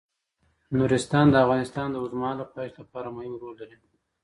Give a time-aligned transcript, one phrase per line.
[0.77, 3.77] نورستان د افغانستان د اوږدمهاله پایښت لپاره مهم رول لري.